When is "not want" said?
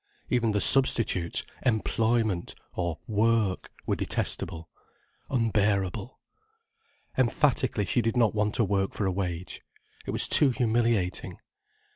8.17-8.55